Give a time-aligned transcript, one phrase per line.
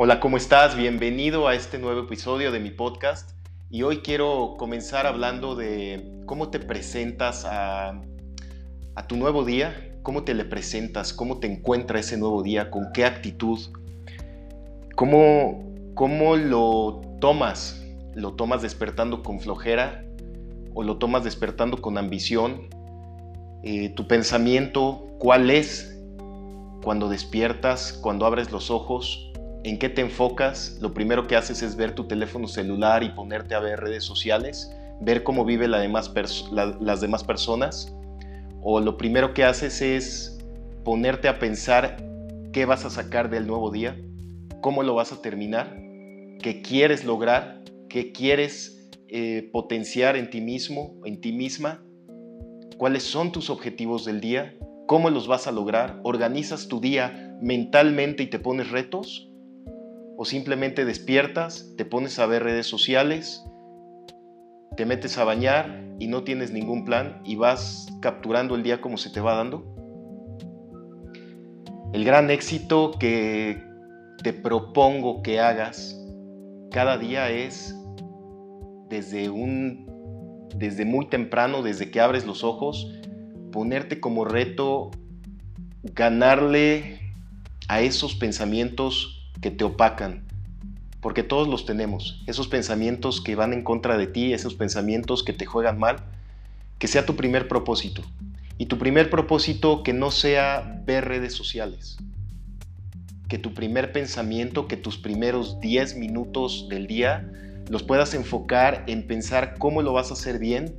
[0.00, 0.76] Hola, ¿cómo estás?
[0.76, 3.32] Bienvenido a este nuevo episodio de mi podcast.
[3.68, 8.00] Y hoy quiero comenzar hablando de cómo te presentas a,
[9.08, 13.04] tu nuevo día, cómo te le presentas, cómo te encuentra ese nuevo día, con qué
[13.04, 13.58] actitud,
[14.94, 15.64] cómo,
[15.94, 17.84] cómo lo tomas.
[18.14, 20.04] ¿Lo tomas despertando con flojera
[20.74, 22.68] o lo tomas despertando con ambición?
[23.64, 26.00] Eh, ¿Tu pensamiento cuál es
[26.84, 29.24] cuando despiertas, cuando abres los ojos?
[29.64, 30.78] ¿En qué te enfocas?
[30.80, 34.72] Lo primero que haces es ver tu teléfono celular y ponerte a ver redes sociales,
[35.00, 37.94] ver cómo viven las demás personas.
[38.62, 40.38] O lo primero que haces es
[40.84, 41.96] ponerte a pensar
[42.52, 43.96] qué vas a sacar del nuevo día,
[44.60, 45.76] cómo lo vas a terminar,
[46.40, 51.82] qué quieres lograr, qué quieres eh, potenciar en ti mismo, en ti misma,
[52.78, 58.22] cuáles son tus objetivos del día, cómo los vas a lograr, organizas tu día mentalmente
[58.22, 59.28] y te pones retos
[60.20, 63.44] o simplemente despiertas, te pones a ver redes sociales,
[64.76, 68.98] te metes a bañar y no tienes ningún plan y vas capturando el día como
[68.98, 69.64] se te va dando.
[71.92, 73.62] El gran éxito que
[74.24, 75.96] te propongo que hagas
[76.72, 77.76] cada día es
[78.88, 79.86] desde un
[80.56, 82.92] desde muy temprano, desde que abres los ojos,
[83.52, 84.90] ponerte como reto
[85.84, 86.98] ganarle
[87.68, 90.22] a esos pensamientos que te opacan,
[91.00, 95.32] porque todos los tenemos, esos pensamientos que van en contra de ti, esos pensamientos que
[95.32, 95.96] te juegan mal,
[96.78, 98.02] que sea tu primer propósito.
[98.58, 101.96] Y tu primer propósito que no sea ver redes sociales.
[103.28, 107.30] Que tu primer pensamiento, que tus primeros 10 minutos del día
[107.68, 110.74] los puedas enfocar en pensar cómo lo vas a hacer bien,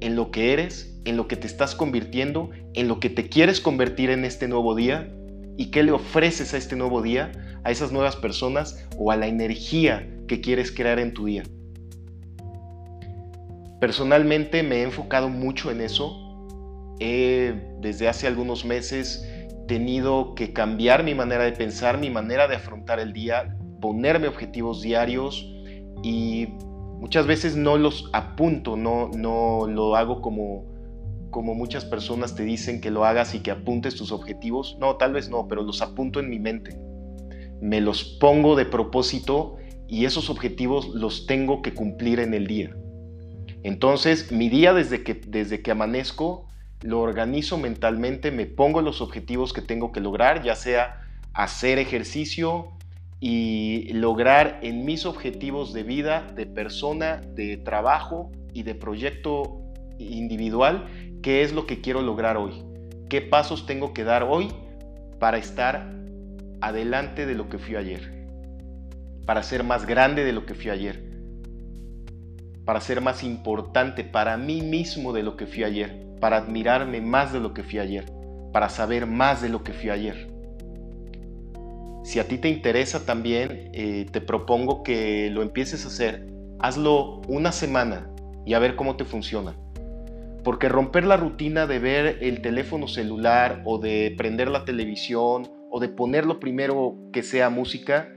[0.00, 3.60] en lo que eres, en lo que te estás convirtiendo, en lo que te quieres
[3.60, 5.12] convertir en este nuevo día
[5.56, 7.32] y qué le ofreces a este nuevo día
[7.64, 11.42] a esas nuevas personas o a la energía que quieres crear en tu día.
[13.80, 16.16] Personalmente me he enfocado mucho en eso.
[17.00, 19.26] He, desde hace algunos meses
[19.66, 24.82] tenido que cambiar mi manera de pensar, mi manera de afrontar el día, ponerme objetivos
[24.82, 25.46] diarios
[26.02, 26.48] y
[26.98, 30.66] muchas veces no los apunto, no, no lo hago como,
[31.30, 34.76] como muchas personas te dicen que lo hagas y que apuntes tus objetivos.
[34.78, 36.89] No, tal vez no, pero los apunto en mi mente
[37.60, 39.56] me los pongo de propósito
[39.88, 42.74] y esos objetivos los tengo que cumplir en el día.
[43.62, 46.48] Entonces, mi día desde que, desde que amanezco,
[46.82, 51.02] lo organizo mentalmente, me pongo los objetivos que tengo que lograr, ya sea
[51.34, 52.72] hacer ejercicio
[53.20, 59.60] y lograr en mis objetivos de vida, de persona, de trabajo y de proyecto
[59.98, 60.86] individual,
[61.22, 62.64] qué es lo que quiero lograr hoy,
[63.10, 64.48] qué pasos tengo que dar hoy
[65.18, 65.99] para estar
[66.60, 68.26] adelante de lo que fui ayer,
[69.26, 71.10] para ser más grande de lo que fui ayer,
[72.64, 77.32] para ser más importante para mí mismo de lo que fui ayer, para admirarme más
[77.32, 78.04] de lo que fui ayer,
[78.52, 80.30] para saber más de lo que fui ayer.
[82.02, 86.26] Si a ti te interesa también, eh, te propongo que lo empieces a hacer.
[86.58, 88.10] Hazlo una semana
[88.46, 89.54] y a ver cómo te funciona.
[90.42, 95.80] Porque romper la rutina de ver el teléfono celular o de prender la televisión o
[95.80, 98.14] de ponerlo primero que sea música,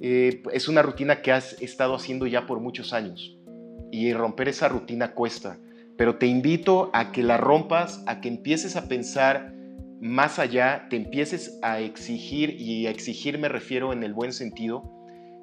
[0.00, 3.36] eh, es una rutina que has estado haciendo ya por muchos años
[3.90, 5.58] y romper esa rutina cuesta.
[5.96, 9.52] Pero te invito a que la rompas, a que empieces a pensar
[10.00, 14.84] más allá, te empieces a exigir, y a exigir me refiero en el buen sentido,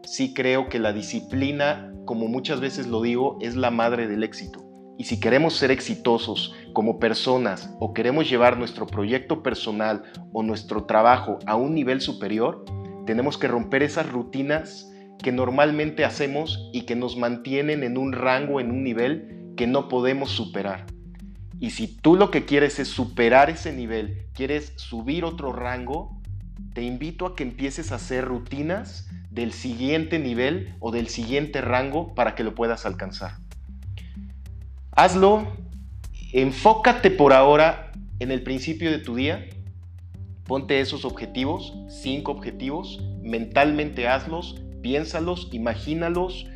[0.03, 4.64] sí creo que la disciplina, como muchas veces lo digo, es la madre del éxito.
[4.97, 10.85] Y si queremos ser exitosos como personas o queremos llevar nuestro proyecto personal o nuestro
[10.85, 12.63] trabajo a un nivel superior,
[13.05, 14.89] tenemos que romper esas rutinas
[15.21, 19.89] que normalmente hacemos y que nos mantienen en un rango, en un nivel que no
[19.89, 20.85] podemos superar.
[21.59, 26.21] Y si tú lo que quieres es superar ese nivel, quieres subir otro rango,
[26.73, 32.13] te invito a que empieces a hacer rutinas del siguiente nivel o del siguiente rango
[32.13, 33.44] para que lo puedas alcanzar.
[34.97, 35.45] Hazlo,
[36.31, 39.45] enfócate por ahora en el principio de tu día,
[40.45, 46.47] ponte esos objetivos, cinco objetivos, mentalmente hazlos, piénsalos, imagínalos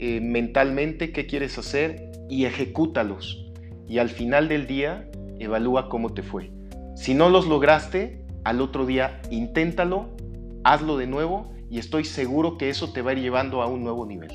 [0.00, 3.46] eh, mentalmente qué quieres hacer y ejecútalos.
[3.88, 5.08] Y al final del día,
[5.38, 6.50] evalúa cómo te fue.
[6.96, 10.16] Si no los lograste, al otro día inténtalo,
[10.64, 13.84] hazlo de nuevo y estoy seguro que eso te va a ir llevando a un
[13.84, 14.32] nuevo nivel.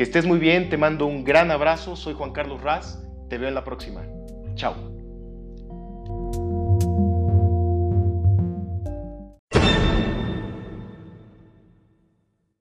[0.00, 3.48] Que estés muy bien, te mando un gran abrazo, soy Juan Carlos Raz, te veo
[3.48, 4.00] en la próxima.
[4.54, 4.89] Chao.